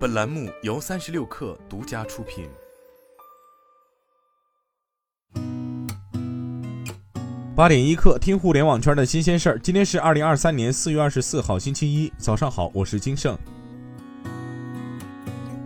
[0.00, 2.48] 本栏目由三十六氪独家出品。
[7.54, 9.58] 八点一刻，听互联网圈的新鲜事儿。
[9.58, 13.38] 今天是二零二三年四月二十四号，星期一，早上好，我是金盛。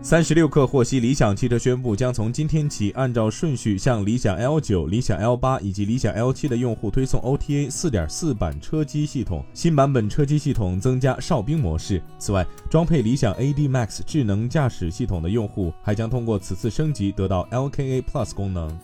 [0.04, 9.42] 三十六氪获悉，理想汽车宣布将从今天起按照顺序向理想 L 九、理想 L 八以及理想 L 七的用户推送 OTA 四点四版车机系统。
[9.54, 12.03] 新版本车机系统增加哨兵模式。
[12.19, 18.78] 此外，装配理想 AD Max 智能驾驶系统的用户还将通过此次升级得到 LKA Plus 功能。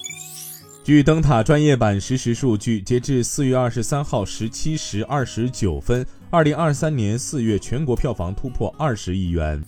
[0.83, 9.63] 据灯塔专业版实时数据，截至四月二十三号十七时二十九分，二零二三年四月全国票房突破二十亿元。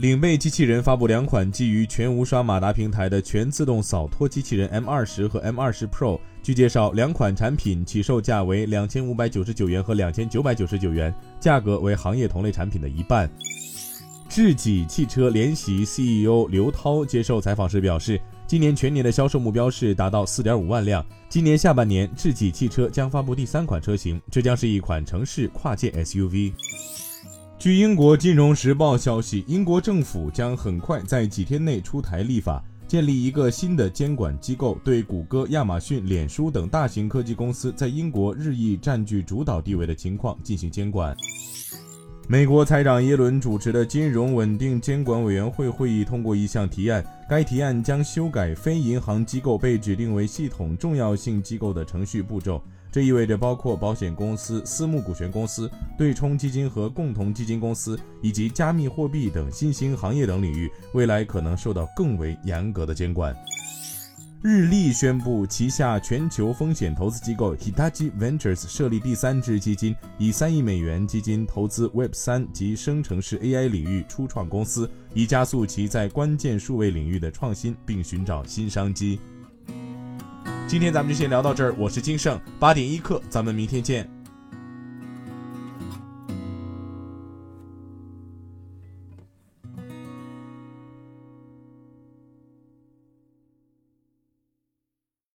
[0.00, 6.18] 领贝机器人发布两款基于全无刷马达平台的全自动扫拖机器人 M 二十和 M 二十 Pro。
[6.42, 13.30] 据介绍，两款产品起售价为两千五百九十九元和两千九百九十九元，价格为行业同类产品的一半。
[14.26, 21.04] 智己汽车联席 CEO 刘涛接受采访时表示，今年全年的销售目标是达到四点五万辆。
[21.28, 26.54] 今年下半年，智己汽车将发布第三款车型，这将是一款城市跨界 SUV。
[27.60, 41.14] 据英国金融时报消息，英国政府将很快在几天内出台立法，建立一个新的监管机构，对谷歌、亚马逊、脸书等大型科技公司在英国日益占据主导地位的情况进行监管。
[42.30, 52.62] 美国财长耶伦主持的金融稳定监管委员会会议通过一项提案，该提案将修改非银行机构被指定为系统重要性机构的程序步骤。
[52.92, 63.34] 这意味着，包括保险公司、私募股权公司、对冲基金和共同基金公司，以及加密货币等新兴行业等领域，未来可能受到更为严格的监管。
[64.42, 79.20] 日立宣布，旗下全球风险投资机构 Hitachi Ventures 设立第三支基金，以三亿美元基金投资 Web 三及生成式 AI 领域初创公司，以加速其在关键数位领域的创新，并寻找新商机。
[80.66, 84.08] 今天咱们就先聊到这儿，我是金盛，八点一刻，咱们明天见。